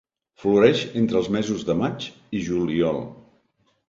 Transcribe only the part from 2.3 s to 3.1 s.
i juliol.